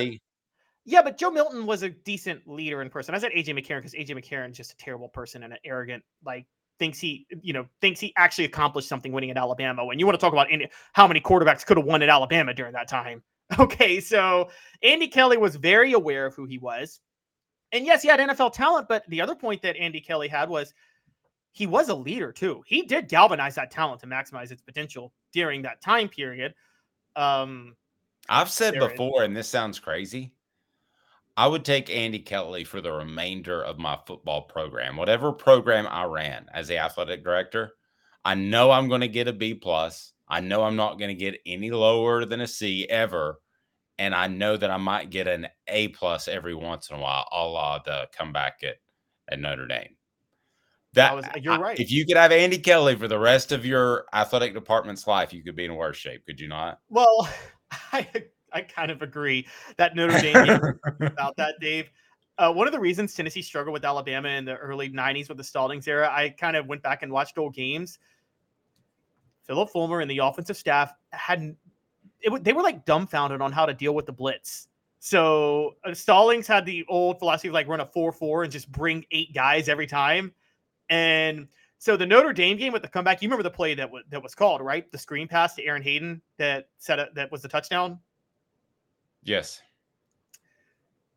Yeah, 0.89 1.03
but 1.03 1.19
Joe 1.19 1.29
Milton 1.29 1.67
was 1.67 1.83
a 1.83 1.89
decent 1.89 2.47
leader 2.47 2.81
in 2.81 2.89
person. 2.89 3.13
I 3.13 3.19
said 3.19 3.31
AJ 3.31 3.49
McCarron 3.49 3.83
because 3.83 3.93
AJ 3.93 4.17
McCarron's 4.17 4.57
just 4.57 4.73
a 4.73 4.77
terrible 4.77 5.07
person 5.07 5.43
and 5.43 5.53
an 5.53 5.59
arrogant, 5.63 6.03
like 6.25 6.47
thinks 6.79 6.99
he, 6.99 7.27
you 7.43 7.53
know, 7.53 7.67
thinks 7.79 7.99
he 7.99 8.11
actually 8.17 8.45
accomplished 8.45 8.89
something 8.89 9.11
winning 9.11 9.29
at 9.29 9.37
Alabama. 9.37 9.85
When 9.85 9.99
you 9.99 10.07
want 10.07 10.19
to 10.19 10.19
talk 10.19 10.33
about 10.33 10.47
any, 10.49 10.67
how 10.93 11.07
many 11.07 11.21
quarterbacks 11.21 11.63
could 11.63 11.77
have 11.77 11.85
won 11.85 12.01
at 12.01 12.09
Alabama 12.09 12.55
during 12.55 12.73
that 12.73 12.87
time. 12.87 13.21
Okay, 13.57 13.99
so 13.99 14.51
Andy 14.83 15.07
Kelly 15.07 15.35
was 15.35 15.55
very 15.55 15.93
aware 15.93 16.27
of 16.27 16.35
who 16.35 16.45
he 16.45 16.59
was. 16.59 16.99
And 17.71 17.83
yes, 17.83 18.03
he 18.03 18.07
had 18.07 18.19
NFL 18.19 18.53
talent, 18.53 18.87
but 18.87 19.03
the 19.09 19.21
other 19.21 19.33
point 19.33 19.63
that 19.63 19.75
Andy 19.75 19.99
Kelly 19.99 20.27
had 20.27 20.49
was 20.49 20.71
he 21.51 21.65
was 21.65 21.89
a 21.89 21.95
leader 21.95 22.31
too. 22.31 22.61
He 22.67 22.83
did 22.83 23.07
galvanize 23.07 23.55
that 23.55 23.71
talent 23.71 24.01
to 24.01 24.07
maximize 24.07 24.51
its 24.51 24.61
potential 24.61 25.13
during 25.33 25.63
that 25.63 25.81
time 25.81 26.09
period. 26.09 26.53
Um, 27.15 27.75
I've 28.29 28.51
said 28.51 28.75
before, 28.75 29.23
and 29.23 29.35
this 29.35 29.47
sounds 29.47 29.79
crazy. 29.79 30.31
I 31.39 31.47
would 31.47 31.63
take 31.63 31.89
Andy 31.89 32.19
Kelly 32.19 32.65
for 32.65 32.81
the 32.81 32.91
remainder 32.91 33.63
of 33.63 33.77
my 33.79 33.97
football 34.05 34.41
program, 34.41 34.97
whatever 34.97 35.31
program 35.31 35.87
I 35.87 36.03
ran 36.03 36.47
as 36.53 36.67
the 36.67 36.79
athletic 36.79 37.23
director. 37.23 37.71
I 38.25 38.35
know 38.35 38.71
I'm 38.71 38.89
going 38.89 38.99
to 38.99 39.07
get 39.07 39.29
a 39.29 39.31
B 39.31 39.53
plus. 39.53 40.11
I 40.27 40.41
know 40.41 40.63
I'm 40.63 40.75
not 40.75 40.99
going 40.99 41.07
to 41.07 41.15
get 41.15 41.39
any 41.45 41.71
lower 41.71 42.25
than 42.25 42.41
a 42.41 42.45
C 42.47 42.85
ever, 42.89 43.39
and 43.97 44.13
I 44.13 44.27
know 44.27 44.57
that 44.57 44.69
I 44.69 44.75
might 44.75 45.11
get 45.11 45.29
an 45.29 45.47
A 45.69 45.87
plus 45.87 46.27
every 46.27 46.53
once 46.53 46.89
in 46.89 46.97
a 46.97 46.99
while, 46.99 47.25
a 47.31 47.47
la 47.47 47.79
the 47.79 48.09
comeback 48.11 48.59
at 48.63 48.75
at 49.29 49.39
Notre 49.39 49.65
Dame. 49.65 49.95
That 50.91 51.15
was- 51.15 51.25
you're 51.41 51.53
I- 51.53 51.59
right. 51.59 51.79
If 51.79 51.89
you 51.89 52.05
could 52.05 52.17
have 52.17 52.33
Andy 52.33 52.57
Kelly 52.57 52.97
for 52.97 53.07
the 53.07 53.17
rest 53.17 53.53
of 53.53 53.65
your 53.65 54.07
athletic 54.11 54.53
department's 54.53 55.07
life, 55.07 55.31
you 55.31 55.41
could 55.41 55.55
be 55.55 55.63
in 55.63 55.75
worse 55.75 55.95
shape. 55.95 56.25
Could 56.25 56.41
you 56.41 56.49
not? 56.49 56.81
Well, 56.89 57.29
I 57.93 58.09
I 58.53 58.61
kind 58.61 58.91
of 58.91 59.01
agree 59.01 59.47
that 59.77 59.95
Notre 59.95 60.19
Dame 60.19 60.45
game 60.45 60.79
about 61.01 61.35
that, 61.37 61.55
Dave. 61.59 61.89
Uh, 62.37 62.51
one 62.53 62.67
of 62.67 62.73
the 62.73 62.79
reasons 62.79 63.13
Tennessee 63.13 63.41
struggled 63.41 63.73
with 63.73 63.83
Alabama 63.83 64.29
in 64.29 64.45
the 64.45 64.55
early 64.55 64.89
'90s 64.89 65.27
with 65.27 65.37
the 65.37 65.43
Stallings 65.43 65.87
era, 65.87 66.09
I 66.11 66.29
kind 66.29 66.55
of 66.55 66.67
went 66.67 66.81
back 66.81 67.03
and 67.03 67.11
watched 67.11 67.37
old 67.37 67.53
games. 67.53 67.99
Philip 69.45 69.69
Fulmer 69.71 70.01
and 70.01 70.09
the 70.09 70.19
offensive 70.19 70.55
staff 70.57 70.93
had 71.11 71.55
it, 72.21 72.43
they 72.43 72.53
were 72.53 72.61
like 72.61 72.85
dumbfounded 72.85 73.41
on 73.41 73.51
how 73.51 73.65
to 73.65 73.73
deal 73.73 73.93
with 73.93 74.05
the 74.05 74.11
blitz. 74.11 74.67
So 74.99 75.75
uh, 75.85 75.93
Stallings 75.93 76.47
had 76.47 76.65
the 76.65 76.85
old 76.87 77.19
philosophy 77.19 77.47
of 77.47 77.53
like 77.53 77.67
run 77.67 77.79
a 77.79 77.85
4 77.85 78.11
4 78.11 78.43
and 78.43 78.51
just 78.51 78.71
bring 78.71 79.05
eight 79.11 79.33
guys 79.33 79.69
every 79.69 79.87
time. 79.87 80.33
And 80.89 81.47
so 81.77 81.95
the 81.95 82.05
Notre 82.05 82.33
Dame 82.33 82.57
game 82.57 82.73
with 82.73 82.81
the 82.81 82.87
comeback, 82.89 83.21
you 83.21 83.27
remember 83.27 83.43
the 83.43 83.49
play 83.49 83.73
that, 83.75 83.85
w- 83.85 84.03
that 84.09 84.21
was 84.21 84.35
called, 84.35 84.61
right? 84.61 84.91
The 84.91 84.97
screen 84.97 85.27
pass 85.27 85.55
to 85.55 85.63
Aaron 85.63 85.81
Hayden 85.81 86.21
that 86.37 86.67
set 86.77 86.99
a, 86.99 87.07
that 87.15 87.31
was 87.31 87.41
the 87.41 87.47
touchdown. 87.47 87.99
Yes. 89.23 89.61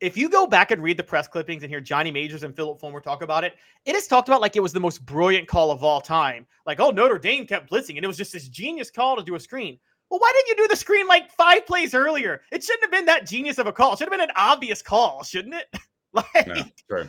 If 0.00 0.16
you 0.16 0.28
go 0.28 0.46
back 0.46 0.72
and 0.72 0.82
read 0.82 0.96
the 0.96 1.04
press 1.04 1.28
clippings 1.28 1.62
and 1.62 1.70
hear 1.70 1.80
Johnny 1.80 2.10
Majors 2.10 2.42
and 2.42 2.54
Philip 2.56 2.80
Fulmer 2.80 3.00
talk 3.00 3.22
about 3.22 3.44
it, 3.44 3.54
it 3.84 3.94
is 3.94 4.08
talked 4.08 4.28
about 4.28 4.40
like 4.40 4.56
it 4.56 4.62
was 4.62 4.72
the 4.72 4.80
most 4.80 5.04
brilliant 5.06 5.46
call 5.46 5.70
of 5.70 5.84
all 5.84 6.00
time. 6.00 6.44
Like, 6.66 6.80
oh, 6.80 6.90
Notre 6.90 7.18
Dame 7.18 7.46
kept 7.46 7.70
blitzing, 7.70 7.96
and 7.96 8.04
it 8.04 8.08
was 8.08 8.16
just 8.16 8.32
this 8.32 8.48
genius 8.48 8.90
call 8.90 9.16
to 9.16 9.22
do 9.22 9.36
a 9.36 9.40
screen. 9.40 9.78
Well, 10.10 10.18
why 10.18 10.32
didn't 10.34 10.48
you 10.48 10.64
do 10.64 10.68
the 10.68 10.76
screen 10.76 11.06
like 11.06 11.30
five 11.32 11.64
plays 11.66 11.94
earlier? 11.94 12.42
It 12.50 12.62
shouldn't 12.64 12.82
have 12.82 12.90
been 12.90 13.06
that 13.06 13.26
genius 13.26 13.58
of 13.58 13.66
a 13.66 13.72
call. 13.72 13.92
It 13.92 13.98
should 13.98 14.08
have 14.08 14.18
been 14.18 14.28
an 14.28 14.34
obvious 14.36 14.82
call, 14.82 15.22
shouldn't 15.22 15.54
it? 15.54 15.66
like, 16.12 16.46
No, 16.46 16.64
true. 16.88 17.08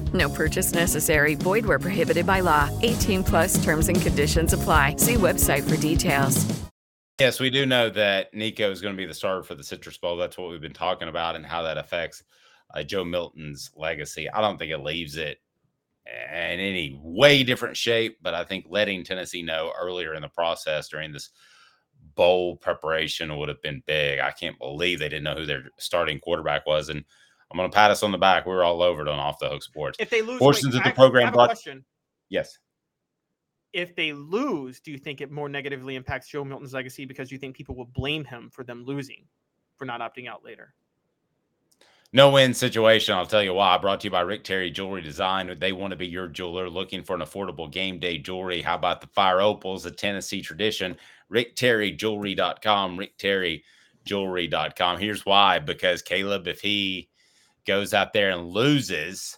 No 0.13 0.29
purchase 0.29 0.73
necessary. 0.73 1.35
Void 1.35 1.65
where 1.65 1.79
prohibited 1.79 2.25
by 2.25 2.39
law. 2.39 2.69
18 2.81 3.23
plus 3.23 3.63
terms 3.63 3.87
and 3.87 4.01
conditions 4.01 4.53
apply. 4.53 4.95
See 4.97 5.15
website 5.15 5.69
for 5.69 5.77
details. 5.77 6.45
yes, 7.19 7.39
we 7.39 7.51
do 7.51 7.67
know 7.67 7.87
that 7.89 8.33
Nico 8.33 8.71
is 8.71 8.81
going 8.81 8.95
to 8.95 9.01
be 9.01 9.05
the 9.05 9.13
starter 9.13 9.43
for 9.43 9.53
the 9.53 9.63
Citrus 9.63 9.97
Bowl. 9.99 10.17
That's 10.17 10.39
what 10.39 10.49
we've 10.49 10.59
been 10.59 10.73
talking 10.73 11.07
about 11.07 11.35
and 11.35 11.45
how 11.45 11.61
that 11.61 11.77
affects 11.77 12.23
uh, 12.73 12.81
Joe 12.81 13.05
Milton's 13.05 13.69
legacy. 13.75 14.29
I 14.29 14.41
don't 14.41 14.57
think 14.57 14.71
it 14.71 14.79
leaves 14.79 15.17
it 15.17 15.37
in 16.07 16.59
any 16.59 16.99
way 17.01 17.43
different 17.43 17.77
shape, 17.77 18.17
but 18.21 18.33
I 18.33 18.43
think 18.43 18.65
letting 18.69 19.03
Tennessee 19.03 19.43
know 19.43 19.71
earlier 19.79 20.15
in 20.15 20.21
the 20.21 20.29
process 20.29 20.89
during 20.89 21.11
this 21.11 21.29
bowl 22.15 22.55
preparation 22.57 23.35
would 23.37 23.49
have 23.49 23.61
been 23.61 23.83
big. 23.85 24.19
I 24.19 24.31
can't 24.31 24.57
believe 24.57 24.99
they 24.99 25.09
didn't 25.09 25.23
know 25.23 25.35
who 25.35 25.45
their 25.45 25.63
starting 25.77 26.19
quarterback 26.19 26.65
was. 26.65 26.89
And 26.89 27.05
I'm 27.51 27.57
going 27.57 27.69
to 27.69 27.75
pat 27.75 27.91
us 27.91 28.03
on 28.03 28.11
the 28.11 28.17
back. 28.17 28.45
We 28.45 28.53
were 28.53 28.63
all 28.63 28.81
over 28.81 29.01
it 29.01 29.07
on 29.07 29.19
Off 29.19 29.39
the 29.39 29.49
Hook 29.49 29.63
Sports. 29.63 29.97
if 29.99 30.09
they 30.09 30.21
lose, 30.21 30.39
Portions 30.39 30.73
wait, 30.73 30.79
of 30.79 30.83
the 30.85 30.91
program 30.95 31.31
brought- 31.33 31.49
question. 31.49 31.83
Yes. 32.29 32.57
if 33.73 33.95
they 33.95 34.13
lose, 34.13 34.79
do 34.79 34.91
you 34.91 34.97
think 34.97 35.21
it 35.21 35.31
more 35.31 35.49
negatively 35.49 35.95
impacts 35.95 36.29
Joe 36.29 36.43
Milton's 36.45 36.73
legacy 36.73 37.05
because 37.05 37.31
you 37.31 37.37
think 37.37 37.55
people 37.55 37.75
will 37.75 37.85
blame 37.93 38.23
him 38.25 38.49
for 38.51 38.63
them 38.63 38.83
losing, 38.85 39.25
for 39.77 39.85
not 39.85 40.01
opting 40.01 40.27
out 40.29 40.43
later? 40.43 40.73
No 42.13 42.29
win 42.31 42.53
situation. 42.53 43.15
I'll 43.15 43.25
tell 43.25 43.43
you 43.43 43.53
why. 43.53 43.77
Brought 43.77 44.01
to 44.01 44.07
you 44.07 44.11
by 44.11 44.19
Rick 44.21 44.43
Terry 44.43 44.69
Jewelry 44.69 45.01
Design. 45.01 45.55
They 45.59 45.71
want 45.71 45.91
to 45.91 45.97
be 45.97 46.07
your 46.07 46.27
jeweler 46.27 46.69
looking 46.69 47.03
for 47.03 47.15
an 47.15 47.21
affordable 47.21 47.71
game 47.71 47.99
day 47.99 48.17
jewelry. 48.17 48.61
How 48.61 48.75
about 48.75 48.99
the 48.99 49.07
Fire 49.07 49.39
Opals, 49.39 49.85
a 49.85 49.91
Tennessee 49.91 50.41
tradition? 50.41 50.97
RickTerryJewelry.com. 51.31 52.97
RickTerryJewelry.com. 52.97 54.99
Here's 54.99 55.25
why 55.25 55.59
because 55.59 56.01
Caleb, 56.01 56.47
if 56.47 56.59
he 56.61 57.09
goes 57.65 57.93
out 57.93 58.13
there 58.13 58.31
and 58.31 58.47
loses, 58.49 59.37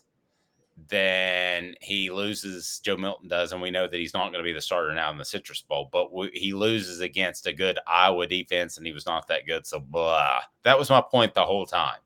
then 0.89 1.75
he 1.81 2.09
loses. 2.09 2.79
Joe 2.83 2.97
Milton 2.97 3.27
does, 3.27 3.51
and 3.51 3.61
we 3.61 3.71
know 3.71 3.87
that 3.87 3.97
he's 3.97 4.13
not 4.13 4.31
going 4.31 4.43
to 4.43 4.47
be 4.47 4.53
the 4.53 4.61
starter 4.61 4.93
now 4.93 5.11
in 5.11 5.17
the 5.17 5.25
Citrus 5.25 5.61
Bowl. 5.61 5.89
But 5.91 6.09
w- 6.09 6.31
he 6.33 6.53
loses 6.53 6.99
against 7.01 7.47
a 7.47 7.53
good 7.53 7.79
Iowa 7.87 8.27
defense, 8.27 8.77
and 8.77 8.85
he 8.85 8.91
was 8.93 9.05
not 9.05 9.27
that 9.27 9.45
good. 9.45 9.65
So 9.65 9.79
blah. 9.79 10.39
That 10.63 10.77
was 10.77 10.89
my 10.89 11.01
point 11.01 11.33
the 11.33 11.45
whole 11.45 11.65
time. 11.65 11.97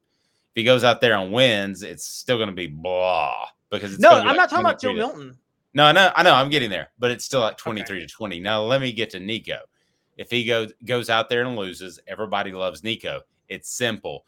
If 0.55 0.61
he 0.61 0.63
goes 0.63 0.83
out 0.83 1.01
there 1.01 1.15
and 1.17 1.31
wins, 1.31 1.83
it's 1.83 2.05
still 2.05 2.37
going 2.37 2.49
to 2.49 2.55
be 2.55 2.67
blah 2.67 3.45
because 3.69 3.93
it's 3.93 4.01
No, 4.01 4.11
I'm 4.11 4.25
like 4.27 4.37
not 4.37 4.49
talking 4.49 4.65
about 4.65 4.81
Joe 4.81 4.89
to- 4.89 4.95
Milton. 4.97 5.37
no, 5.73 5.85
I 5.85 5.91
know, 5.91 6.11
I 6.15 6.23
know, 6.23 6.33
I'm 6.33 6.49
getting 6.49 6.69
there, 6.69 6.89
but 6.99 7.11
it's 7.11 7.25
still 7.25 7.41
like 7.41 7.57
23 7.57 7.99
to 7.99 8.07
20. 8.07 8.39
Now 8.39 8.63
let 8.63 8.81
me 8.81 8.91
get 8.91 9.09
to 9.11 9.19
Nico. 9.19 9.59
If 10.17 10.31
he 10.31 10.45
goes 10.45 10.73
goes 10.85 11.09
out 11.11 11.29
there 11.29 11.43
and 11.43 11.55
loses, 11.55 11.99
everybody 12.07 12.51
loves 12.51 12.83
Nico. 12.83 13.21
It's 13.49 13.69
simple. 13.69 14.25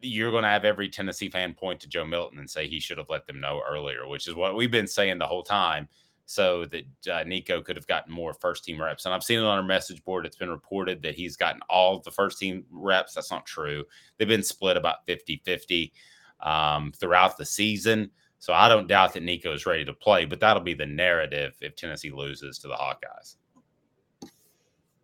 You're 0.00 0.30
going 0.30 0.44
to 0.44 0.48
have 0.48 0.64
every 0.64 0.88
Tennessee 0.88 1.28
fan 1.28 1.54
point 1.54 1.80
to 1.80 1.88
Joe 1.88 2.04
Milton 2.04 2.38
and 2.38 2.48
say 2.48 2.66
he 2.66 2.80
should 2.80 2.98
have 2.98 3.10
let 3.10 3.26
them 3.26 3.40
know 3.40 3.62
earlier, 3.68 4.06
which 4.08 4.28
is 4.28 4.34
what 4.34 4.56
we've 4.56 4.70
been 4.70 4.86
saying 4.86 5.18
the 5.18 5.26
whole 5.26 5.42
time, 5.42 5.88
so 6.26 6.64
that 6.66 6.84
uh, 7.12 7.24
Nico 7.24 7.60
could 7.60 7.76
have 7.76 7.86
gotten 7.86 8.12
more 8.12 8.32
first 8.32 8.64
team 8.64 8.80
reps. 8.80 9.04
And 9.04 9.14
I've 9.14 9.24
seen 9.24 9.40
it 9.40 9.44
on 9.44 9.58
our 9.58 9.64
message 9.64 10.04
board. 10.04 10.24
It's 10.24 10.36
been 10.36 10.50
reported 10.50 11.02
that 11.02 11.14
he's 11.14 11.36
gotten 11.36 11.60
all 11.68 12.00
the 12.00 12.10
first 12.10 12.38
team 12.38 12.64
reps. 12.70 13.14
That's 13.14 13.30
not 13.30 13.46
true. 13.46 13.84
They've 14.16 14.28
been 14.28 14.42
split 14.42 14.76
about 14.76 15.04
50 15.06 15.42
50 15.44 15.92
um, 16.40 16.92
throughout 16.96 17.36
the 17.36 17.44
season. 17.44 18.10
So 18.38 18.54
I 18.54 18.68
don't 18.68 18.86
doubt 18.86 19.12
that 19.14 19.22
Nico 19.22 19.52
is 19.52 19.66
ready 19.66 19.84
to 19.84 19.92
play, 19.92 20.24
but 20.24 20.40
that'll 20.40 20.62
be 20.62 20.72
the 20.72 20.86
narrative 20.86 21.56
if 21.60 21.76
Tennessee 21.76 22.10
loses 22.10 22.58
to 22.60 22.68
the 22.68 22.74
Hawkeyes. 22.74 23.36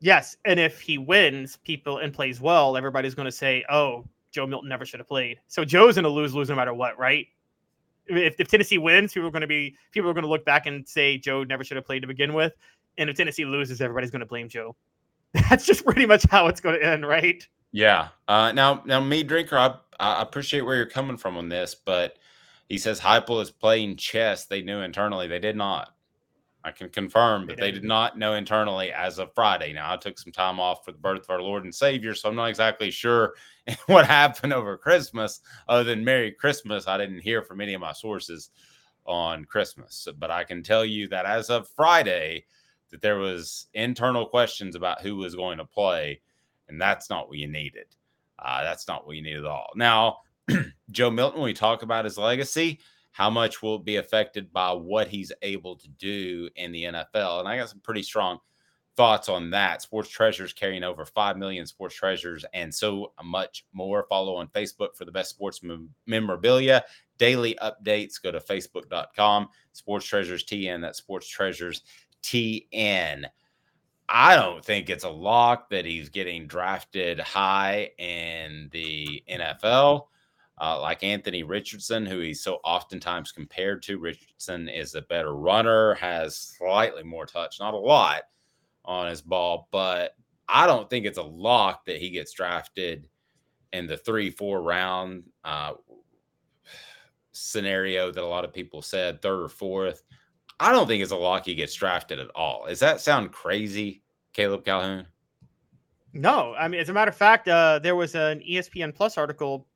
Yes, 0.00 0.36
and 0.44 0.60
if 0.60 0.80
he 0.80 0.98
wins, 0.98 1.56
people 1.56 1.98
and 1.98 2.12
plays 2.12 2.40
well, 2.40 2.76
everybody's 2.76 3.14
going 3.14 3.26
to 3.26 3.32
say, 3.32 3.64
"Oh, 3.70 4.04
Joe 4.36 4.46
Milton 4.46 4.68
never 4.68 4.84
should 4.84 5.00
have 5.00 5.08
played." 5.08 5.40
So 5.48 5.64
Joe's 5.64 5.96
to 6.04 6.08
lose, 6.08 6.34
lose 6.34 6.48
no 6.48 6.54
matter 6.54 6.74
what, 6.74 6.98
right? 6.98 7.26
If, 8.06 8.38
if 8.38 8.48
Tennessee 8.48 8.78
wins, 8.78 9.12
people 9.12 9.28
are 9.28 9.32
to 9.40 9.48
be 9.48 9.76
people 9.90 10.08
are 10.10 10.14
to 10.22 10.28
look 10.28 10.44
back 10.44 10.66
and 10.66 10.86
say 10.86 11.18
Joe 11.18 11.42
never 11.42 11.64
should 11.64 11.76
have 11.76 11.86
played 11.86 12.02
to 12.02 12.06
begin 12.06 12.34
with, 12.34 12.52
and 12.98 13.10
if 13.10 13.16
Tennessee 13.16 13.44
loses, 13.44 13.80
everybody's 13.80 14.10
to 14.20 14.26
blame 14.26 14.48
Joe. 14.48 14.76
That's 15.50 15.66
just 15.66 15.84
pretty 15.84 16.06
much 16.06 16.24
how 16.30 16.46
it's 16.46 16.60
to 16.78 16.86
end, 16.86 17.06
right? 17.06 17.46
Yeah. 17.72 18.08
Uh, 18.28 18.52
now, 18.52 18.82
now, 18.86 19.00
me 19.00 19.22
drinker, 19.22 19.58
I, 19.58 19.74
I 19.98 20.22
appreciate 20.22 20.62
where 20.62 20.76
you're 20.76 20.86
coming 20.86 21.16
from 21.16 21.36
on 21.36 21.48
this, 21.48 21.74
but 21.74 22.18
he 22.68 22.78
says 22.78 23.00
Heupel 23.00 23.42
is 23.42 23.50
playing 23.50 23.96
chess. 23.96 24.46
They 24.46 24.62
knew 24.62 24.80
internally. 24.80 25.28
They 25.28 25.38
did 25.38 25.56
not. 25.56 25.94
I 26.66 26.72
can 26.72 26.88
confirm, 26.88 27.46
but 27.46 27.58
They 27.58 27.70
did 27.70 27.84
not 27.84 28.18
know 28.18 28.34
internally 28.34 28.92
as 28.92 29.20
of 29.20 29.32
Friday. 29.36 29.72
Now, 29.72 29.92
I 29.92 29.96
took 29.96 30.18
some 30.18 30.32
time 30.32 30.58
off 30.58 30.84
for 30.84 30.90
the 30.90 30.98
birth 30.98 31.22
of 31.22 31.30
our 31.30 31.40
Lord 31.40 31.62
and 31.62 31.72
Savior, 31.72 32.12
so 32.12 32.28
I'm 32.28 32.34
not 32.34 32.46
exactly 32.46 32.90
sure 32.90 33.34
what 33.86 34.04
happened 34.04 34.52
over 34.52 34.76
Christmas, 34.76 35.42
other 35.68 35.84
than 35.84 36.04
Merry 36.04 36.32
Christmas. 36.32 36.88
I 36.88 36.98
didn't 36.98 37.20
hear 37.20 37.42
from 37.42 37.60
any 37.60 37.74
of 37.74 37.80
my 37.80 37.92
sources 37.92 38.50
on 39.04 39.44
Christmas, 39.44 40.08
but 40.18 40.32
I 40.32 40.42
can 40.42 40.64
tell 40.64 40.84
you 40.84 41.06
that 41.06 41.24
as 41.24 41.50
of 41.50 41.68
Friday, 41.68 42.46
that 42.90 43.00
there 43.00 43.18
was 43.18 43.68
internal 43.74 44.26
questions 44.26 44.74
about 44.74 45.02
who 45.02 45.14
was 45.14 45.36
going 45.36 45.58
to 45.58 45.64
play, 45.64 46.20
and 46.68 46.80
that's 46.80 47.08
not 47.08 47.28
what 47.28 47.38
you 47.38 47.46
needed. 47.46 47.86
Uh, 48.40 48.64
that's 48.64 48.88
not 48.88 49.06
what 49.06 49.14
you 49.14 49.22
need 49.22 49.36
at 49.36 49.46
all. 49.46 49.70
Now, 49.76 50.18
Joe 50.90 51.12
Milton, 51.12 51.42
when 51.42 51.46
we 51.46 51.54
talk 51.54 51.82
about 51.82 52.04
his 52.04 52.18
legacy, 52.18 52.80
how 53.16 53.30
much 53.30 53.62
will 53.62 53.78
be 53.78 53.96
affected 53.96 54.52
by 54.52 54.70
what 54.70 55.08
he's 55.08 55.32
able 55.40 55.74
to 55.74 55.88
do 55.88 56.50
in 56.56 56.70
the 56.70 56.84
NFL? 56.84 57.40
And 57.40 57.48
I 57.48 57.56
got 57.56 57.70
some 57.70 57.80
pretty 57.80 58.02
strong 58.02 58.38
thoughts 58.94 59.30
on 59.30 59.48
that. 59.48 59.80
Sports 59.80 60.10
Treasures 60.10 60.52
carrying 60.52 60.84
over 60.84 61.06
5 61.06 61.38
million 61.38 61.66
sports 61.66 61.94
treasures 61.94 62.44
and 62.52 62.74
so 62.74 63.14
much 63.24 63.64
more. 63.72 64.04
Follow 64.10 64.36
on 64.36 64.48
Facebook 64.48 64.94
for 64.94 65.06
the 65.06 65.12
best 65.12 65.30
sports 65.30 65.62
mem- 65.62 65.88
memorabilia. 66.04 66.84
Daily 67.16 67.56
updates. 67.62 68.22
Go 68.22 68.32
to 68.32 68.38
facebook.com. 68.38 69.48
Sports 69.72 70.04
Treasures 70.04 70.44
TN. 70.44 70.82
That's 70.82 70.98
Sports 70.98 71.26
Treasures 71.26 71.84
TN. 72.22 73.24
I 74.10 74.36
don't 74.36 74.62
think 74.62 74.90
it's 74.90 75.04
a 75.04 75.08
lock 75.08 75.70
that 75.70 75.86
he's 75.86 76.10
getting 76.10 76.46
drafted 76.46 77.18
high 77.18 77.92
in 77.96 78.68
the 78.72 79.24
NFL. 79.26 80.08
Uh, 80.58 80.80
like 80.80 81.02
Anthony 81.02 81.42
Richardson, 81.42 82.06
who 82.06 82.20
he's 82.20 82.42
so 82.42 82.60
oftentimes 82.64 83.30
compared 83.30 83.82
to. 83.82 83.98
Richardson 83.98 84.70
is 84.70 84.94
a 84.94 85.02
better 85.02 85.34
runner, 85.34 85.94
has 85.94 86.34
slightly 86.34 87.02
more 87.02 87.26
touch, 87.26 87.60
not 87.60 87.74
a 87.74 87.78
lot 87.78 88.22
on 88.86 89.08
his 89.08 89.20
ball, 89.20 89.68
but 89.70 90.14
I 90.48 90.66
don't 90.66 90.88
think 90.88 91.04
it's 91.04 91.18
a 91.18 91.22
lock 91.22 91.84
that 91.86 91.98
he 91.98 92.08
gets 92.08 92.32
drafted 92.32 93.08
in 93.72 93.86
the 93.86 93.96
three, 93.96 94.30
four 94.30 94.62
round 94.62 95.24
uh, 95.44 95.74
scenario 97.32 98.10
that 98.10 98.22
a 98.22 98.26
lot 98.26 98.44
of 98.44 98.52
people 98.52 98.80
said, 98.82 99.20
third 99.20 99.42
or 99.42 99.48
fourth. 99.48 100.02
I 100.58 100.72
don't 100.72 100.86
think 100.86 101.02
it's 101.02 101.12
a 101.12 101.16
lock 101.16 101.44
he 101.44 101.54
gets 101.54 101.74
drafted 101.74 102.18
at 102.18 102.30
all. 102.34 102.66
Does 102.66 102.80
that 102.80 103.00
sound 103.00 103.32
crazy, 103.32 104.02
Caleb 104.32 104.64
Calhoun? 104.64 105.06
No, 106.14 106.54
I 106.58 106.66
mean, 106.68 106.80
as 106.80 106.88
a 106.88 106.94
matter 106.94 107.10
of 107.10 107.16
fact, 107.16 107.46
uh, 107.46 107.78
there 107.78 107.94
was 107.94 108.14
an 108.14 108.40
ESPN 108.40 108.94
Plus 108.94 109.18
article 109.18 109.66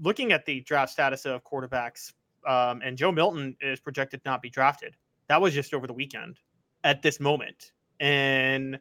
looking 0.00 0.32
at 0.32 0.46
the 0.46 0.60
draft 0.60 0.92
status 0.92 1.24
of 1.24 1.42
quarterbacks, 1.44 2.12
um, 2.46 2.80
and 2.84 2.96
Joe 2.96 3.12
Milton 3.12 3.56
is 3.60 3.80
projected 3.80 4.22
to 4.24 4.30
not 4.30 4.42
be 4.42 4.50
drafted. 4.50 4.96
That 5.28 5.40
was 5.40 5.54
just 5.54 5.74
over 5.74 5.86
the 5.86 5.92
weekend 5.92 6.38
at 6.84 7.02
this 7.02 7.20
moment. 7.20 7.72
And 8.00 8.78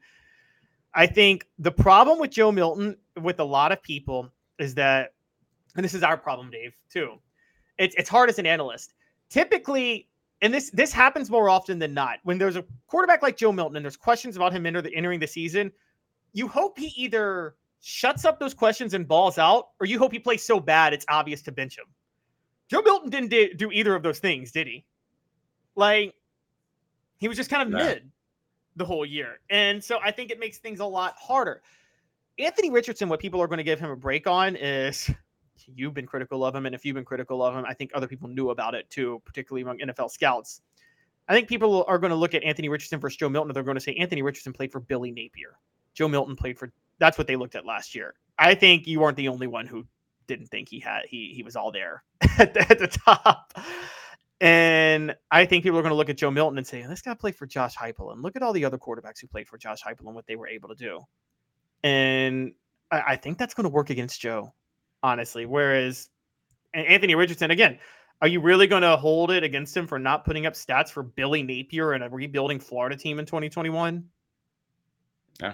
I 0.94 1.06
think 1.08 1.48
the 1.60 1.72
problem 1.72 2.20
with 2.20 2.32
Joe 2.32 2.52
Milton, 2.52 2.98
with 3.22 3.40
a 3.40 3.44
lot 3.44 3.72
of 3.72 3.82
people, 3.82 4.30
is 4.60 4.74
that, 4.76 5.14
and 5.76 5.86
this 5.86 5.94
is 5.94 6.04
our 6.04 6.18
problem, 6.18 6.50
Dave, 6.50 6.76
too. 6.92 7.14
It's, 7.78 7.96
it's 7.96 8.10
hard 8.10 8.30
as 8.30 8.40
an 8.40 8.46
analyst. 8.46 8.94
Typically, 9.30 10.10
and 10.42 10.54
this 10.54 10.72
this 10.72 10.92
happens 10.92 11.30
more 11.30 11.50
often 11.50 11.80
than 11.80 11.94
not. 11.94 12.20
When 12.24 12.38
there's 12.38 12.56
a 12.56 12.66
quarterback 12.88 13.22
like 13.22 13.38
Joe 13.38 13.52
Milton 13.52 13.78
and 13.78 13.86
there's 13.86 13.96
questions 13.96 14.36
about 14.36 14.52
him 14.52 14.66
enter 14.66 14.82
the, 14.82 14.94
entering 14.94 15.20
the 15.20 15.28
season, 15.28 15.72
you 16.34 16.48
hope 16.48 16.78
he 16.78 16.88
either 16.98 17.56
shuts 17.82 18.26
up 18.26 18.40
those 18.40 18.54
questions 18.54 18.94
and 18.94 19.08
balls 19.08 19.38
out, 19.38 19.70
or 19.80 19.86
you 19.86 20.00
hope 20.00 20.12
he 20.12 20.20
plays 20.20 20.44
so 20.44 20.60
bad 20.60 20.94
it's 20.94 21.06
obvious 21.10 21.42
to 21.44 21.52
bench 21.52 21.78
him. 21.78 21.86
Joe 22.70 22.82
Milton 22.82 23.10
didn't 23.10 23.58
do 23.58 23.72
either 23.72 23.96
of 23.96 24.04
those 24.04 24.20
things, 24.20 24.52
did 24.52 24.68
he? 24.68 24.86
Like, 25.76 26.14
he 27.18 27.28
was 27.28 27.38
just 27.38 27.50
kind 27.50 27.64
of 27.64 27.70
no. 27.70 27.78
mid 27.78 28.10
the 28.76 28.86
whole 28.86 29.06
year. 29.06 29.40
And 29.50 29.84
so 29.84 30.00
I 30.02 30.12
think 30.12 30.32
it 30.32 30.40
makes 30.40 30.60
things 30.60 30.80
a 30.80 30.86
lot 30.86 31.16
harder. 31.18 31.62
Anthony 32.40 32.70
Richardson, 32.70 33.10
what 33.10 33.20
people 33.20 33.42
are 33.42 33.48
going 33.48 33.58
to 33.58 33.64
give 33.64 33.80
him 33.80 33.92
a 33.92 33.96
break 33.96 34.26
on 34.26 34.56
is 34.56 35.12
you've 35.68 35.94
been 35.94 36.06
critical 36.06 36.46
of 36.46 36.56
him. 36.56 36.66
And 36.66 36.74
if 36.74 36.86
you've 36.86 36.96
been 36.96 37.06
critical 37.06 37.44
of 37.44 37.56
him, 37.56 37.66
I 37.68 37.74
think 37.74 37.92
other 37.94 38.08
people 38.08 38.30
knew 38.30 38.52
about 38.52 38.74
it 38.74 38.90
too, 38.90 39.22
particularly 39.26 39.64
among 39.64 39.80
NFL 39.80 40.12
scouts. 40.12 40.62
I 41.28 41.34
think 41.34 41.48
people 41.48 41.84
are 41.88 42.00
going 42.00 42.10
to 42.10 42.16
look 42.16 42.34
at 42.34 42.44
Anthony 42.44 42.70
Richardson 42.70 43.00
versus 43.00 43.18
Joe 43.18 43.30
Milton. 43.30 43.50
and 43.50 43.56
They're 43.56 43.64
going 43.64 43.76
to 43.76 43.82
say 43.82 43.96
Anthony 43.96 44.22
Richardson 44.22 44.54
played 44.54 44.72
for 44.72 44.80
Billy 44.80 45.12
Napier. 45.12 45.58
Joe 45.94 46.08
Milton 46.08 46.36
played 46.36 46.58
for 46.58 46.72
that's 47.02 47.18
what 47.18 47.28
they 47.28 47.36
looked 47.36 47.56
at 47.56 47.66
last 47.66 47.96
year. 47.96 48.14
I 48.38 48.54
think 48.56 48.88
you 48.88 49.00
weren't 49.00 49.18
the 49.18 49.28
only 49.28 49.48
one 49.48 49.66
who 49.66 49.86
didn't 50.28 50.48
think 50.48 50.70
he 50.70 50.80
had 50.80 51.02
he 51.10 51.34
he 51.36 51.44
was 51.44 51.56
all 51.58 51.72
there 51.72 52.04
at 52.38 52.54
the, 52.54 52.62
at 52.62 52.80
the 52.80 52.88
top. 52.88 53.54
And 54.40 55.16
I 55.30 55.46
think 55.46 55.64
people 55.64 55.78
are 55.78 55.84
going 55.84 55.92
to 55.92 55.96
look 55.98 56.10
at 56.10 56.18
Joe 56.18 56.32
Milton 56.32 56.58
and 56.58 56.66
say, 56.66 56.82
this 56.84 57.02
guy 57.02 57.14
played 57.14 57.36
for 57.36 57.46
Josh 57.46 57.76
Heupel, 57.76 58.12
and 58.12 58.24
look 58.24 58.36
at 58.36 58.42
all 58.42 58.54
the 58.54 58.66
other 58.66 58.78
quarterbacks 58.78 59.20
who 59.22 59.28
played 59.28 59.48
for 59.48 59.58
Josh 59.58 59.84
Heupel 59.84 60.08
and 60.08 60.16
what 60.16 60.26
they 60.26 60.36
were 60.36 60.48
able 60.48 60.70
to 60.70 60.76
do. 60.76 61.02
And 61.84 62.54
I, 62.92 63.02
I 63.10 63.16
think 63.18 63.38
that's 63.38 63.54
going 63.54 63.66
to 63.66 63.70
work 63.70 63.90
against 63.92 64.20
Joe, 64.20 64.54
honestly. 65.04 65.46
Whereas 65.46 66.10
Anthony 66.74 67.14
Richardson, 67.14 67.52
again, 67.52 67.78
are 68.22 68.28
you 68.28 68.40
really 68.42 68.66
going 68.66 68.82
to 68.82 68.98
hold 68.98 69.30
it 69.30 69.44
against 69.44 69.78
him 69.78 69.86
for 69.86 70.00
not 70.00 70.26
putting 70.26 70.48
up 70.48 70.54
stats 70.54 70.90
for 70.90 71.04
Billy 71.04 71.44
Napier 71.44 71.92
and 71.92 72.04
a 72.04 72.10
rebuilding 72.10 72.60
Florida 72.60 72.96
team 72.96 73.20
in 73.20 73.26
2021? 73.26 74.04
Yeah. 75.40 75.54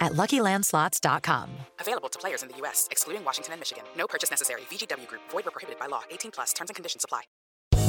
at 0.00 0.12
LuckyLandSlots.com. 0.12 1.50
Available 1.80 2.08
to 2.08 2.18
players 2.18 2.42
in 2.42 2.48
the 2.48 2.56
U.S., 2.58 2.88
excluding 2.90 3.24
Washington 3.24 3.54
and 3.54 3.60
Michigan. 3.60 3.84
No 3.96 4.06
purchase 4.06 4.30
necessary. 4.30 4.62
VGW 4.70 5.06
Group. 5.06 5.22
Void 5.30 5.44
where 5.44 5.52
prohibited 5.52 5.78
by 5.80 5.86
law. 5.86 6.02
18 6.10 6.30
plus. 6.30 6.52
Terms 6.52 6.70
and 6.70 6.76
conditions 6.76 7.04
apply. 7.04 7.22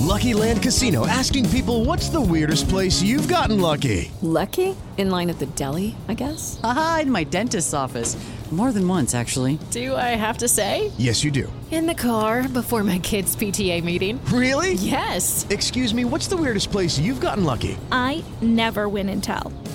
Lucky 0.08 0.34
Land 0.34 0.62
Casino. 0.64 1.06
Asking 1.06 1.50
people, 1.50 1.84
what's 1.84 2.10
the 2.10 2.22
weirdest 2.22 2.70
place 2.70 3.02
you've 3.02 3.28
gotten 3.28 3.60
lucky? 3.60 4.10
Lucky? 4.22 4.76
In 4.98 5.10
line 5.10 5.30
at 5.30 5.38
the 5.40 5.48
deli, 5.48 5.96
I 6.08 6.14
guess? 6.14 6.60
Aha, 6.64 7.00
in 7.02 7.12
my 7.12 7.24
dentist's 7.26 7.74
office. 7.74 8.16
More 8.50 8.72
than 8.72 8.88
once, 8.88 9.14
actually. 9.14 9.60
Do 9.72 9.94
I 9.96 10.16
have 10.16 10.38
to 10.38 10.48
say? 10.48 10.94
Yes, 10.98 11.22
you 11.22 11.32
do. 11.32 11.52
In 11.70 11.86
the 11.86 11.94
car 11.94 12.48
before 12.48 12.82
my 12.82 12.98
kids' 13.00 13.36
PTA 13.36 13.84
meeting. 13.84 14.24
Really? 14.32 14.74
Yes. 14.76 15.46
Excuse 15.50 15.94
me, 15.94 16.06
what's 16.06 16.28
the 16.28 16.38
weirdest 16.38 16.72
place 16.72 16.98
you've 16.98 17.20
gotten 17.20 17.44
lucky? 17.44 17.78
I 17.92 18.24
never 18.42 18.88
win 18.88 19.10
and 19.10 19.22
tell. 19.22 19.52